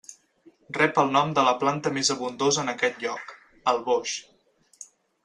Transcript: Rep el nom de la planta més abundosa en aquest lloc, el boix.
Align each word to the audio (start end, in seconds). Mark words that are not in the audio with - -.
Rep 0.77 0.95
el 1.01 1.11
nom 1.17 1.35
de 1.39 1.43
la 1.47 1.53
planta 1.63 1.91
més 1.97 2.09
abundosa 2.15 2.63
en 2.63 2.73
aquest 2.73 2.97
lloc, 3.05 3.37
el 3.73 3.83
boix. 3.91 4.15